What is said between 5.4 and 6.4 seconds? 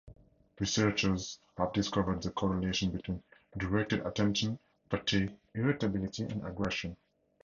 irritability